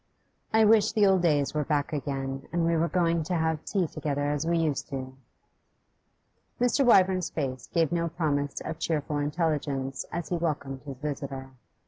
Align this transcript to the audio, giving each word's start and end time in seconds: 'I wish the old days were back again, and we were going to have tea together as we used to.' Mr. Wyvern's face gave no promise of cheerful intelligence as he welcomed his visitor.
'I 0.51 0.65
wish 0.65 0.93
the 0.93 1.05
old 1.05 1.21
days 1.21 1.53
were 1.53 1.63
back 1.63 1.93
again, 1.93 2.47
and 2.51 2.65
we 2.65 2.75
were 2.75 2.87
going 2.87 3.21
to 3.25 3.35
have 3.35 3.63
tea 3.63 3.85
together 3.85 4.31
as 4.31 4.47
we 4.47 4.57
used 4.57 4.87
to.' 4.89 5.15
Mr. 6.59 6.83
Wyvern's 6.83 7.29
face 7.29 7.67
gave 7.67 7.91
no 7.91 8.09
promise 8.09 8.61
of 8.61 8.79
cheerful 8.79 9.19
intelligence 9.19 10.07
as 10.11 10.29
he 10.29 10.37
welcomed 10.37 10.81
his 10.87 10.97
visitor. 10.97 11.51